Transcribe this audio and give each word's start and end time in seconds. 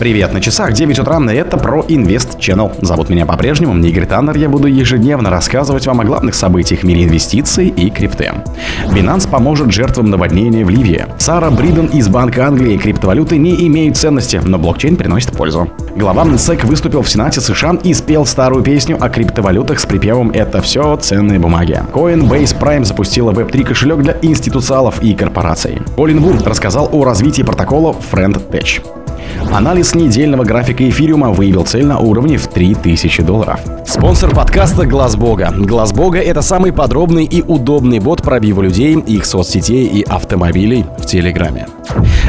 Привет, 0.00 0.32
на 0.32 0.40
часах 0.40 0.72
9 0.72 0.98
утра, 1.00 1.20
это 1.30 1.58
про 1.58 1.82
Invest 1.82 2.38
Channel. 2.38 2.72
Зовут 2.80 3.10
меня 3.10 3.26
по-прежнему 3.26 3.76
Игорь 3.84 4.06
Таннер, 4.06 4.34
я 4.38 4.48
буду 4.48 4.66
ежедневно 4.66 5.28
рассказывать 5.28 5.86
вам 5.86 6.00
о 6.00 6.04
главных 6.04 6.34
событиях 6.34 6.80
в 6.80 6.84
мире 6.84 7.04
инвестиций 7.04 7.68
и 7.68 7.90
крипты. 7.90 8.32
Binance 8.86 9.28
поможет 9.28 9.70
жертвам 9.72 10.08
наводнения 10.08 10.64
в 10.64 10.70
Ливии. 10.70 11.04
Сара 11.18 11.50
Бриден 11.50 11.84
из 11.84 12.08
Банка 12.08 12.46
Англии 12.46 12.78
криптовалюты 12.78 13.36
не 13.36 13.66
имеют 13.66 13.98
ценности, 13.98 14.40
но 14.42 14.56
блокчейн 14.56 14.96
приносит 14.96 15.32
пользу. 15.32 15.68
Глава 15.94 16.24
СЭК 16.38 16.64
выступил 16.64 17.02
в 17.02 17.10
Сенате 17.10 17.42
США 17.42 17.76
и 17.84 17.92
спел 17.92 18.24
старую 18.24 18.62
песню 18.62 18.96
о 18.98 19.10
криптовалютах 19.10 19.78
с 19.80 19.84
припевом 19.84 20.30
«Это 20.30 20.62
все 20.62 20.96
ценные 20.96 21.38
бумаги». 21.38 21.78
Coinbase 21.92 22.58
Prime 22.58 22.84
запустила 22.84 23.32
Web3 23.32 23.64
кошелек 23.64 23.98
для 23.98 24.16
институциалов 24.22 25.02
и 25.02 25.12
корпораций. 25.12 25.78
Колин 25.94 26.20
Вуд 26.20 26.46
рассказал 26.46 26.88
о 26.90 27.04
развитии 27.04 27.42
протокола 27.42 27.94
FriendTech. 28.10 28.99
Анализ 29.52 29.94
недельного 29.94 30.44
графика 30.44 30.88
эфириума 30.88 31.30
выявил 31.30 31.64
цель 31.64 31.84
на 31.84 31.98
уровне 31.98 32.36
в 32.38 32.46
3000 32.46 33.22
долларов. 33.22 33.60
Спонсор 33.86 34.30
подкаста 34.30 34.86
Глаз 34.86 35.16
Бога. 35.16 35.52
Глаз 35.56 35.92
Бога 35.92 36.18
это 36.18 36.42
самый 36.42 36.72
подробный 36.72 37.24
и 37.24 37.42
удобный 37.42 37.98
бот 37.98 38.22
пробива 38.22 38.62
людей, 38.62 38.94
их 38.94 39.24
соцсетей 39.26 39.86
и 39.86 40.02
автомобилей 40.02 40.86
в 40.98 41.06
Телеграме. 41.06 41.66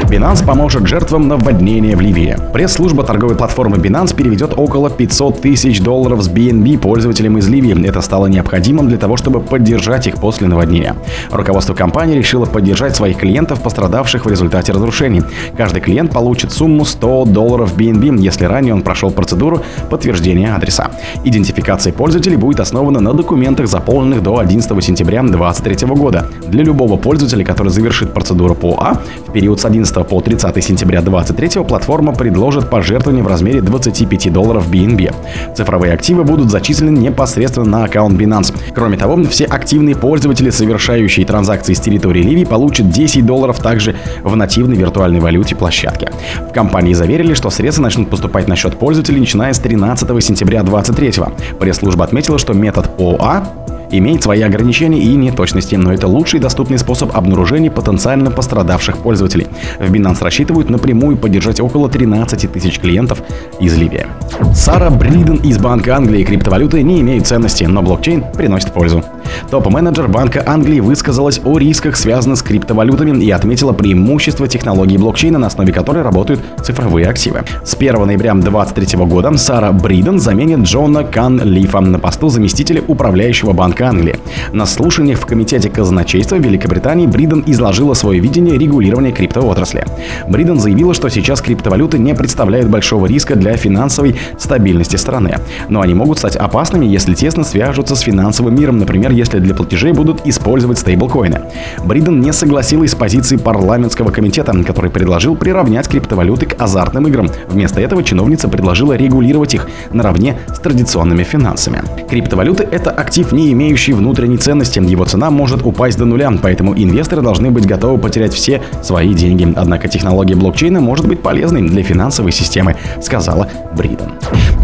Binance 0.08 0.44
поможет 0.44 0.86
жертвам 0.86 1.28
наводнения 1.28 1.96
в 1.96 2.00
Ливии. 2.00 2.36
Пресс-служба 2.52 3.04
торговой 3.04 3.36
платформы 3.36 3.76
Binance 3.76 4.14
переведет 4.14 4.54
около 4.58 4.90
500 4.90 5.40
тысяч 5.40 5.80
долларов 5.80 6.22
с 6.22 6.28
BNB 6.28 6.78
пользователям 6.78 7.38
из 7.38 7.48
Ливии. 7.48 7.86
Это 7.86 8.00
стало 8.00 8.26
необходимым 8.26 8.88
для 8.88 8.98
того, 8.98 9.16
чтобы 9.16 9.40
поддержать 9.40 10.06
их 10.06 10.16
после 10.16 10.48
наводнения. 10.48 10.96
Руководство 11.30 11.74
компании 11.74 12.18
решило 12.18 12.44
поддержать 12.44 12.96
своих 12.96 13.18
клиентов, 13.18 13.62
пострадавших 13.62 14.26
в 14.26 14.28
результате 14.28 14.72
разрушений. 14.72 15.22
Каждый 15.56 15.80
клиент 15.80 16.12
получит 16.12 16.52
сумму 16.52 16.81
100 16.84 17.26
долларов 17.26 17.76
BNB, 17.76 18.18
если 18.18 18.44
ранее 18.44 18.74
он 18.74 18.82
прошел 18.82 19.10
процедуру 19.10 19.62
подтверждения 19.90 20.54
адреса. 20.54 20.90
Идентификация 21.24 21.92
пользователей 21.92 22.36
будет 22.36 22.60
основана 22.60 23.00
на 23.00 23.12
документах, 23.14 23.68
заполненных 23.68 24.22
до 24.22 24.38
11 24.38 24.84
сентября 24.84 25.22
2023 25.22 25.88
года. 25.88 26.26
Для 26.48 26.64
любого 26.64 26.96
пользователя, 26.96 27.44
который 27.44 27.68
завершит 27.68 28.12
процедуру 28.12 28.54
по 28.54 28.76
А 28.78 29.00
в 29.26 29.32
период 29.32 29.60
с 29.60 29.64
11 29.64 30.06
по 30.06 30.20
30 30.20 30.64
сентября 30.64 31.00
2023 31.02 31.64
платформа 31.64 32.12
предложит 32.12 32.70
пожертвование 32.70 33.22
в 33.22 33.28
размере 33.28 33.60
25 33.60 34.32
долларов 34.32 34.70
BNB. 34.70 35.14
Цифровые 35.54 35.92
активы 35.92 36.24
будут 36.24 36.50
зачислены 36.50 36.98
непосредственно 36.98 37.66
на 37.66 37.84
аккаунт 37.84 38.20
Binance. 38.20 38.54
Кроме 38.74 38.96
того, 38.96 39.22
все 39.24 39.44
активные 39.44 39.96
пользователи, 39.96 40.50
совершающие 40.50 41.24
транзакции 41.26 41.74
с 41.74 41.80
территории 41.80 42.22
Ливии, 42.22 42.44
получат 42.44 42.90
10 42.90 43.24
долларов 43.24 43.58
также 43.58 43.96
в 44.22 44.34
нативной 44.36 44.76
виртуальной 44.76 45.20
валюте 45.20 45.54
площадки. 45.54 46.10
В 46.48 46.52
компании 46.52 46.71
заверили, 46.94 47.34
что 47.34 47.50
средства 47.50 47.82
начнут 47.82 48.08
поступать 48.08 48.48
на 48.48 48.56
счет 48.56 48.78
пользователей 48.78 49.20
начиная 49.20 49.52
с 49.52 49.58
13 49.58 50.24
сентября 50.24 50.62
2023. 50.62 51.24
Пресс-служба 51.58 52.04
отметила, 52.04 52.38
что 52.38 52.54
метод 52.54 52.90
ОА 52.98 53.44
имеет 53.90 54.22
свои 54.22 54.40
ограничения 54.42 54.98
и 54.98 55.14
неточности, 55.14 55.74
но 55.74 55.92
это 55.92 56.08
лучший 56.08 56.40
доступный 56.40 56.78
способ 56.78 57.14
обнаружения 57.14 57.70
потенциально 57.70 58.30
пострадавших 58.30 58.98
пользователей. 58.98 59.46
В 59.78 59.92
Binance 59.92 60.24
рассчитывают 60.24 60.70
напрямую 60.70 61.16
поддержать 61.16 61.60
около 61.60 61.88
13 61.88 62.50
тысяч 62.50 62.80
клиентов 62.80 63.22
из 63.60 63.76
Ливии. 63.76 64.06
Сара 64.54 64.90
Бриден 64.90 65.36
из 65.36 65.58
Банка 65.58 65.96
Англии 65.96 66.24
криптовалюты 66.24 66.82
не 66.82 67.00
имеют 67.00 67.26
ценности, 67.26 67.64
но 67.64 67.82
блокчейн 67.82 68.24
приносит 68.32 68.72
пользу. 68.72 69.04
Топ-менеджер 69.50 70.08
Банка 70.08 70.42
Англии 70.46 70.80
высказалась 70.80 71.40
о 71.44 71.58
рисках, 71.58 71.96
связанных 71.96 72.38
с 72.38 72.42
криптовалютами 72.42 73.22
и 73.22 73.30
отметила 73.30 73.72
преимущество 73.72 74.48
технологии 74.48 74.96
блокчейна, 74.96 75.38
на 75.38 75.48
основе 75.48 75.72
которой 75.72 76.02
работают 76.02 76.40
цифровые 76.62 77.06
активы. 77.08 77.42
С 77.64 77.74
1 77.74 78.06
ноября 78.06 78.32
2023 78.34 78.98
года 79.04 79.36
Сара 79.36 79.72
Бриден 79.72 80.18
заменит 80.18 80.60
Джона 80.60 81.04
Кан 81.04 81.42
Лифа 81.42 81.80
на 81.80 81.98
посту 81.98 82.28
заместителя 82.28 82.82
управляющего 82.86 83.52
Банка 83.52 83.88
Англии. 83.88 84.18
На 84.52 84.66
слушаниях 84.66 85.18
в 85.18 85.26
Комитете 85.26 85.68
казначейства 85.68 86.36
Великобритании 86.36 87.06
Бриден 87.06 87.42
изложила 87.46 87.94
свое 87.94 88.20
видение 88.20 88.58
регулирования 88.58 89.12
криптоотрасли. 89.12 89.84
Бриден 90.28 90.58
заявила, 90.58 90.94
что 90.94 91.08
сейчас 91.08 91.40
криптовалюты 91.40 91.98
не 91.98 92.14
представляют 92.14 92.68
большого 92.68 93.06
риска 93.06 93.36
для 93.36 93.56
финансовой 93.56 94.16
стабильности 94.38 94.96
страны, 94.96 95.38
но 95.68 95.80
они 95.80 95.94
могут 95.94 96.18
стать 96.18 96.36
опасными, 96.36 96.86
если 96.86 97.14
тесно 97.14 97.44
свяжутся 97.44 97.96
с 97.96 98.00
финансовым 98.00 98.54
миром, 98.54 98.78
например, 98.78 99.10
если 99.12 99.31
для 99.40 99.54
платежей 99.54 99.92
будут 99.92 100.26
использовать 100.26 100.78
стейблкоины. 100.78 101.42
Бриден 101.84 102.20
не 102.20 102.32
согласилась 102.32 102.92
с 102.92 102.94
позицией 102.94 103.40
парламентского 103.40 104.10
комитета, 104.10 104.52
который 104.64 104.90
предложил 104.90 105.36
приравнять 105.36 105.88
криптовалюты 105.88 106.46
к 106.46 106.60
азартным 106.60 107.06
играм. 107.06 107.30
Вместо 107.48 107.80
этого 107.80 108.02
чиновница 108.02 108.48
предложила 108.48 108.94
регулировать 108.94 109.54
их 109.54 109.68
наравне 109.92 110.38
с 110.54 110.58
традиционными 110.58 111.22
финансами. 111.22 111.82
Криптовалюты— 112.08 112.64
это 112.70 112.90
актив, 112.90 113.32
не 113.32 113.52
имеющий 113.52 113.92
внутренней 113.92 114.38
ценности. 114.38 114.78
Его 114.78 115.04
цена 115.04 115.30
может 115.30 115.64
упасть 115.64 115.98
до 115.98 116.04
нуля, 116.04 116.32
поэтому 116.42 116.74
инвесторы 116.74 117.22
должны 117.22 117.50
быть 117.50 117.66
готовы 117.66 117.98
потерять 117.98 118.34
все 118.34 118.62
свои 118.82 119.14
деньги. 119.14 119.52
Однако 119.56 119.88
технология 119.88 120.34
блокчейна 120.34 120.80
может 120.80 121.06
быть 121.06 121.22
полезной 121.22 121.62
для 121.62 121.82
финансовой 121.82 122.32
системы, 122.32 122.76
сказала 123.00 123.48
Бриден. 123.76 124.12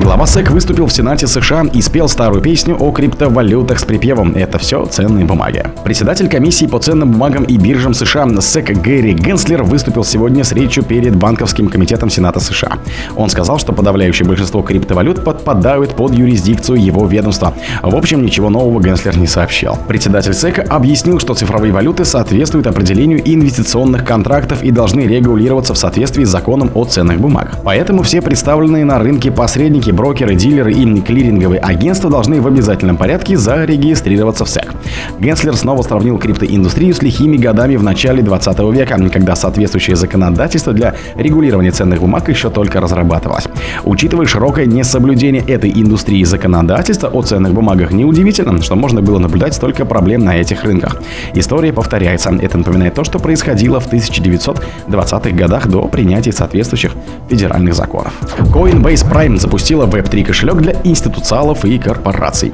Глава 0.03 0.27
СЭК 0.27 0.51
выступил 0.51 0.87
в 0.87 0.93
Сенате 0.93 1.27
США 1.27 1.65
и 1.73 1.81
спел 1.83 2.09
старую 2.09 2.41
песню 2.43 2.77
о 2.79 2.93
криптовалютах 2.93 3.79
с 3.79 3.85
припевом 3.85 4.33
это 4.33 4.58
все 4.59 4.85
ценные 4.87 5.25
бумаги. 5.25 5.65
Председатель 5.85 6.29
комиссии 6.29 6.67
по 6.67 6.79
ценным 6.79 7.13
бумагам 7.13 7.45
и 7.45 7.57
биржам 7.57 7.95
США 7.95 8.29
СЭК 8.41 8.81
Гэри 8.83 9.15
Генслер 9.15 9.63
выступил 9.63 10.05
сегодня 10.05 10.45
с 10.45 10.53
речью 10.53 10.83
перед 10.83 11.17
Банковским 11.17 11.69
комитетом 11.69 12.11
Сената 12.11 12.41
США. 12.41 12.79
Он 13.17 13.31
сказал, 13.31 13.59
что 13.59 13.73
подавляющее 13.73 14.27
большинство 14.27 14.63
криптовалют 14.63 15.25
подпадают 15.25 15.95
под 15.95 16.13
юрисдикцию 16.13 16.83
его 16.83 17.07
ведомства. 17.07 17.55
В 17.83 17.95
общем, 17.95 18.23
ничего 18.23 18.51
нового 18.51 18.83
Генслер 18.83 19.17
не 19.17 19.27
сообщал. 19.27 19.79
Председатель 19.89 20.35
СЭК 20.35 20.67
объяснил, 20.69 21.21
что 21.21 21.35
цифровые 21.35 21.73
валюты 21.73 22.05
соответствуют 22.05 22.67
определению 22.67 23.21
инвестиционных 23.25 24.05
контрактов 24.05 24.63
и 24.63 24.71
должны 24.71 25.03
регулироваться 25.03 25.75
в 25.75 25.79
соответствии 25.79 26.25
с 26.25 26.29
законом 26.29 26.71
о 26.75 26.85
ценных 26.85 27.21
бумагах. 27.21 27.59
Поэтому 27.65 28.03
все 28.03 28.21
представленные 28.21 28.85
на 28.85 28.99
рынке 28.99 29.31
посредники, 29.31 29.91
брокеры, 29.91 30.35
дилеры 30.35 30.73
и 30.73 31.01
клиринговые 31.01 31.61
агентства 31.61 32.11
должны 32.11 32.41
в 32.41 32.47
обязательном 32.47 32.97
порядке 32.97 33.37
зарегистрироваться 33.37 34.38
в 34.45 34.49
СЭК. 34.49 34.78
Генслер 35.21 35.57
снова 35.57 35.83
сравнил 35.83 36.19
криптоиндустрию 36.19 36.95
с 36.95 37.03
лихими 37.03 37.37
годами 37.37 37.77
в 37.77 37.83
начале 37.83 38.23
20 38.23 38.59
века, 38.73 38.99
когда 39.13 39.37
соответствующее 39.37 39.97
законодательство 39.97 40.73
для 40.73 40.95
регулирования 41.17 41.71
ценных 41.71 42.01
бумаг 42.01 42.29
еще 42.29 42.51
только 42.51 42.81
разрабатывалось. 42.81 43.49
Учитывая 43.85 44.27
широкое 44.27 44.67
несоблюдение 44.67 45.43
этой 45.43 45.71
индустрии 45.71 46.25
законодательства 46.25 47.09
о 47.09 47.23
ценных 47.23 47.53
бумагах, 47.53 47.93
неудивительно, 47.93 48.61
что 48.63 48.77
можно 48.77 49.03
было 49.03 49.19
наблюдать 49.19 49.55
столько 49.55 49.85
проблем 49.85 50.25
на 50.25 50.37
этих 50.37 50.65
рынках. 50.65 51.01
История 51.35 51.73
повторяется. 51.73 52.31
Это 52.31 52.59
напоминает 52.59 52.95
то, 52.95 53.05
что 53.05 53.19
происходило 53.19 53.81
в 53.81 53.93
1920-х 53.93 55.31
годах 55.31 55.67
до 55.69 55.83
принятия 55.89 56.33
соответствующих 56.33 56.93
федеральных 57.29 57.75
законов. 57.75 58.13
Coinbase 58.53 59.11
Prime 59.11 59.39
запустила 59.39 59.87
Web3 59.87 60.25
кошелек 60.25 60.57
для 60.57 60.75
институциалов 60.85 61.65
и 61.65 61.79
корпораций. 61.79 62.53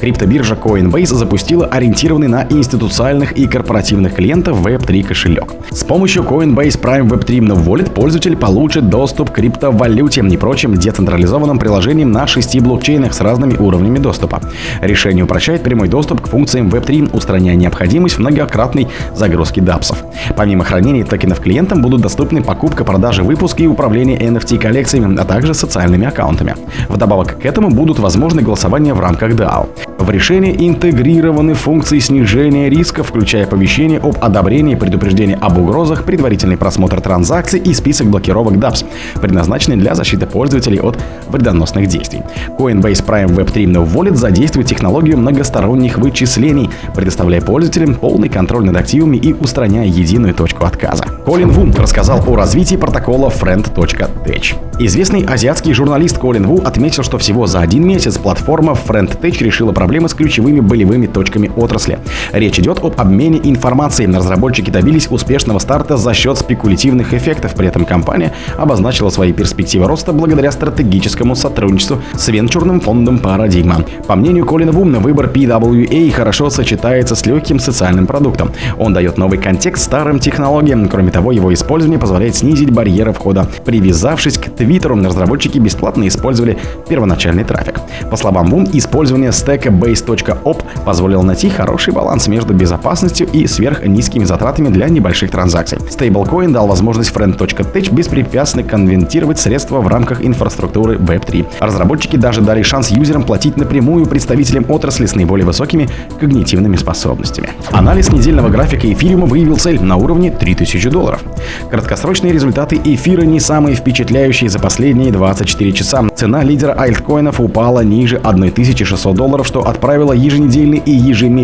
Криптобиржа 0.00 0.54
Coinbase 0.54 1.14
запустила 1.14 1.66
ориентированный 1.84 2.28
на 2.28 2.46
институциальных 2.48 3.32
и 3.32 3.46
корпоративных 3.46 4.14
клиентов 4.14 4.64
Web3 4.64 5.02
кошелек. 5.02 5.52
С 5.70 5.84
помощью 5.84 6.22
Coinbase 6.22 6.80
Prime 6.80 7.08
Web3 7.10 7.40
Wallet 7.62 7.90
пользователь 7.90 8.36
получит 8.36 8.88
доступ 8.88 9.30
к 9.30 9.34
криптовалюте 9.34 10.22
и 10.22 10.36
прочим 10.38 10.74
децентрализованным 10.74 11.58
приложениям 11.58 12.10
на 12.10 12.26
шести 12.26 12.60
блокчейнах 12.60 13.12
с 13.12 13.20
разными 13.20 13.56
уровнями 13.56 13.98
доступа. 13.98 14.40
Решение 14.80 15.24
упрощает 15.24 15.62
прямой 15.62 15.88
доступ 15.88 16.22
к 16.22 16.28
функциям 16.28 16.68
Web3, 16.68 17.14
устраняя 17.14 17.56
необходимость 17.56 18.18
многократной 18.18 18.88
загрузки 19.14 19.60
дапсов. 19.60 20.02
Помимо 20.36 20.64
хранения 20.64 21.04
токенов 21.04 21.40
клиентам 21.40 21.82
будут 21.82 22.00
доступны 22.00 22.42
покупка, 22.42 22.84
продажа, 22.84 23.22
выпуск 23.22 23.60
и 23.60 23.66
управление 23.66 24.18
NFT 24.18 24.58
коллекциями, 24.58 25.18
а 25.18 25.24
также 25.24 25.52
социальными 25.52 26.06
аккаунтами. 26.06 26.54
Вдобавок 26.88 27.40
к 27.40 27.44
этому 27.44 27.68
будут 27.68 27.98
возможны 27.98 28.40
голосования 28.40 28.94
в 28.94 29.00
рамках 29.00 29.32
DAO. 29.32 29.68
В 29.98 30.10
решении 30.10 30.54
интегрированы 30.68 31.54
функции 31.54 31.73
снижения 31.82 32.68
риска, 32.68 33.02
включая 33.02 33.44
оповещение 33.44 33.98
об 33.98 34.16
одобрении, 34.20 34.74
предупреждение 34.74 35.36
об 35.36 35.58
угрозах, 35.58 36.04
предварительный 36.04 36.56
просмотр 36.56 37.00
транзакций 37.00 37.60
и 37.60 37.74
список 37.74 38.08
блокировок 38.08 38.54
DApps, 38.54 38.84
предназначенный 39.20 39.76
для 39.76 39.94
защиты 39.94 40.26
пользователей 40.26 40.80
от 40.80 40.98
вредоносных 41.28 41.86
действий. 41.86 42.22
Coinbase 42.58 43.04
Prime 43.04 43.34
Web3 43.34 43.64
No 43.66 43.86
Wallet 43.86 44.14
задействует 44.16 44.68
технологию 44.68 45.18
многосторонних 45.18 45.98
вычислений, 45.98 46.70
предоставляя 46.94 47.40
пользователям 47.40 47.94
полный 47.94 48.28
контроль 48.28 48.64
над 48.64 48.76
активами 48.76 49.16
и 49.16 49.32
устраняя 49.32 49.86
единую 49.86 50.34
точку 50.34 50.64
отказа. 50.64 51.04
Колин 51.24 51.50
Ву 51.50 51.72
рассказал 51.76 52.22
о 52.26 52.36
развитии 52.36 52.76
протокола 52.76 53.28
Friend.tech. 53.28 54.54
Известный 54.78 55.24
азиатский 55.24 55.72
журналист 55.72 56.18
Колин 56.18 56.46
Ву 56.46 56.60
отметил, 56.64 57.02
что 57.02 57.16
всего 57.16 57.46
за 57.46 57.60
один 57.60 57.86
месяц 57.86 58.18
платформа 58.18 58.72
FriendTech 58.72 59.42
решила 59.42 59.72
проблемы 59.72 60.08
с 60.08 60.14
ключевыми 60.14 60.60
болевыми 60.60 61.06
точками 61.06 61.50
отрасли. 61.64 61.98
Речь 62.32 62.58
идет 62.58 62.78
об 62.82 63.00
обмене 63.00 63.40
информацией. 63.42 64.12
Разработчики 64.14 64.70
добились 64.70 65.08
успешного 65.10 65.58
старта 65.58 65.96
за 65.96 66.14
счет 66.14 66.38
спекулятивных 66.38 67.14
эффектов. 67.14 67.54
При 67.54 67.68
этом 67.68 67.84
компания 67.84 68.32
обозначила 68.58 69.10
свои 69.10 69.32
перспективы 69.32 69.86
роста 69.86 70.12
благодаря 70.12 70.52
стратегическому 70.52 71.34
сотрудничеству 71.34 71.98
с 72.14 72.28
венчурным 72.28 72.80
фондом 72.80 73.16
Paradigma. 73.16 73.84
По 74.06 74.14
мнению 74.14 74.46
Колина 74.46 74.72
Вумна, 74.72 75.00
выбор 75.00 75.26
PWA 75.26 76.10
хорошо 76.10 76.50
сочетается 76.50 77.14
с 77.14 77.26
легким 77.26 77.58
социальным 77.58 78.06
продуктом. 78.06 78.52
Он 78.78 78.92
дает 78.92 79.18
новый 79.18 79.38
контекст 79.38 79.84
старым 79.84 80.18
технологиям. 80.18 80.88
Кроме 80.88 81.10
того, 81.10 81.32
его 81.32 81.52
использование 81.52 81.98
позволяет 81.98 82.36
снизить 82.36 82.70
барьеры 82.70 83.12
входа. 83.12 83.48
Привязавшись 83.64 84.38
к 84.38 84.50
Твиттеру, 84.50 84.96
разработчики 85.02 85.58
бесплатно 85.58 86.06
использовали 86.06 86.58
первоначальный 86.88 87.44
трафик. 87.44 87.80
По 88.10 88.16
словам 88.16 88.46
Вум, 88.48 88.66
использование 88.72 89.32
стека 89.32 89.70
base.op 89.70 90.62
позволило 90.84 91.22
найти 91.22 91.48
хороший 91.54 91.94
баланс 91.94 92.28
между 92.28 92.52
безопасностью 92.52 93.28
и 93.32 93.46
сверхнизкими 93.46 94.24
затратами 94.24 94.68
для 94.68 94.88
небольших 94.88 95.30
транзакций. 95.30 95.78
Стейблкоин 95.90 96.52
дал 96.52 96.66
возможность 96.66 97.12
friend.tech 97.14 97.92
беспрепятственно 97.92 98.64
конвертировать 98.64 99.38
средства 99.38 99.80
в 99.80 99.88
рамках 99.88 100.24
инфраструктуры 100.24 100.96
Web3. 100.96 101.46
Разработчики 101.60 102.16
даже 102.16 102.40
дали 102.40 102.62
шанс 102.62 102.90
юзерам 102.90 103.22
платить 103.22 103.56
напрямую 103.56 104.06
представителям 104.06 104.66
отрасли 104.68 105.06
с 105.06 105.14
наиболее 105.14 105.46
высокими 105.46 105.88
когнитивными 106.20 106.76
способностями. 106.76 107.50
Анализ 107.70 108.10
недельного 108.10 108.48
графика 108.48 108.92
эфириума 108.92 109.26
выявил 109.26 109.56
цель 109.56 109.80
на 109.80 109.96
уровне 109.96 110.30
3000 110.30 110.90
долларов. 110.90 111.22
Краткосрочные 111.70 112.32
результаты 112.32 112.80
эфира 112.84 113.22
не 113.22 113.40
самые 113.40 113.76
впечатляющие 113.76 114.50
за 114.50 114.58
последние 114.58 115.12
24 115.12 115.72
часа. 115.72 116.04
Цена 116.14 116.42
лидера 116.42 116.72
альткоинов 116.72 117.40
упала 117.40 117.80
ниже 117.80 118.16
1600 118.16 119.14
долларов, 119.14 119.46
что 119.46 119.66
отправило 119.66 120.12
еженедельные 120.12 120.80
и 120.80 120.90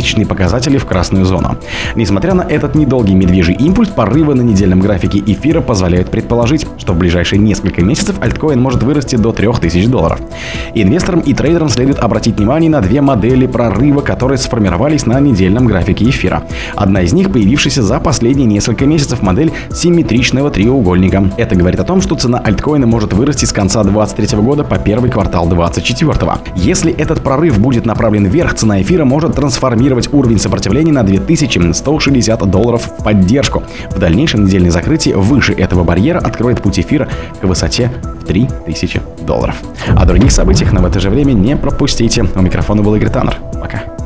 ежемесячные 0.01 0.27
показатели 0.27 0.79
в 0.79 0.87
красную 0.87 1.25
зону. 1.25 1.57
Несмотря 1.95 2.35
на 2.35 2.43
этот 2.43 2.75
недолгий 2.75 3.15
медвежий 3.15 3.55
импульс, 3.55 3.91
порывы 3.91 4.35
на 4.35 4.43
недельном 4.43 4.81
графике 4.81 5.23
эфира 5.25 5.61
позволяют 5.61 6.11
предположить, 6.11 6.67
что 6.79 6.93
в 6.93 6.99
ближайшие 6.99 7.39
несколько 7.39 7.83
месяцев 7.83 8.17
альткоин 8.21 8.61
может 8.61 8.83
вырасти 8.83 9.17
до 9.17 9.33
3000 9.33 9.87
долларов. 9.89 10.21
Инвесторам 10.75 11.21
и 11.21 11.35
трейдерам 11.35 11.69
следует 11.69 11.99
обратить 11.99 12.37
внимание 12.37 12.71
на 12.71 12.81
две 12.81 13.01
модели 13.01 13.47
прорыва, 13.47 14.01
которые 14.01 14.39
сформировались 14.39 15.07
на 15.07 15.21
недельном 15.21 15.67
графике 15.67 16.09
эфира. 16.09 16.43
Одна 16.75 17.03
из 17.03 17.13
них, 17.13 17.33
появившаяся 17.33 17.83
за 17.83 18.01
последние 18.01 18.47
несколько 18.47 18.87
месяцев, 18.87 19.23
модель 19.23 19.53
симметричного 19.73 20.51
треугольника. 20.51 21.31
Это 21.37 21.55
говорит 21.55 21.81
о 21.81 21.85
том, 21.85 22.01
что 22.01 22.15
цена 22.15 22.39
альткоина 22.39 22.87
может 22.87 23.13
вырасти 23.13 23.45
с 23.45 23.53
конца 23.53 23.83
2023 23.83 24.39
года 24.39 24.65
по 24.65 24.79
первый 24.79 25.11
квартал 25.11 25.47
2024. 25.47 26.33
Если 26.57 26.93
этот 26.93 27.23
прорыв 27.23 27.59
будет 27.59 27.87
направлен 27.87 28.27
вверх, 28.27 28.55
цена 28.55 28.81
эфира 28.81 29.05
может 29.05 29.35
трансформировать 29.91 30.13
уровень 30.13 30.39
сопротивления 30.39 30.93
на 30.93 31.03
2160 31.03 32.51
долларов 32.51 32.91
в 32.99 33.03
поддержку. 33.03 33.63
В 33.91 33.99
дальнейшем 33.99 34.45
недельное 34.45 34.71
закрытие 34.71 35.17
выше 35.17 35.53
этого 35.53 35.85
барьера 35.85 36.19
откроет 36.19 36.63
путь 36.63 36.79
эфира 36.79 37.09
к 37.41 37.45
высоте 37.45 37.91
в 38.21 38.25
3000 38.25 39.01
долларов. 39.27 39.57
О 39.89 40.05
других 40.07 40.31
событиях, 40.31 40.73
но 40.73 40.81
в 40.81 40.85
это 40.85 41.01
же 41.01 41.11
время 41.11 41.33
не 41.33 41.57
пропустите. 41.57 42.25
У 42.35 42.41
микрофона 42.41 42.83
был 42.83 42.95
Игорь 42.95 43.11
Таннер. 43.11 43.37
Пока. 43.61 44.00